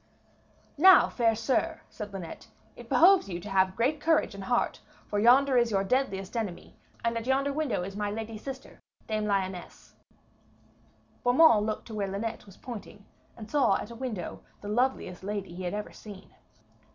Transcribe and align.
'Now, 0.79 1.09
fair 1.09 1.35
sir,' 1.35 1.81
said 1.87 2.11
Linet, 2.11 2.47
'it 2.75 2.89
behoves 2.89 3.29
you 3.29 3.39
to 3.41 3.49
have 3.51 3.75
great 3.75 3.99
courage 3.99 4.33
and 4.33 4.45
heart, 4.45 4.81
for 5.07 5.19
yonder 5.19 5.57
is 5.57 5.69
your 5.69 5.83
deadliest 5.83 6.35
enemy, 6.35 6.75
and 7.05 7.15
at 7.19 7.27
yonder 7.27 7.53
window 7.53 7.83
is 7.83 7.95
my 7.95 8.09
lady 8.09 8.35
sister, 8.39 8.79
Dame 9.05 9.25
Lyones.' 9.27 9.93
Beaumains 11.23 11.67
looked 11.67 11.85
to 11.85 11.93
where 11.93 12.07
Linet 12.07 12.47
was 12.47 12.57
pointing, 12.57 13.05
and 13.37 13.47
saw 13.51 13.77
at 13.77 13.91
a 13.91 13.95
window 13.95 14.41
the 14.61 14.67
loveliest 14.69 15.21
lady 15.23 15.53
he 15.53 15.61
had 15.65 15.75
ever 15.75 15.91
seen. 15.91 16.33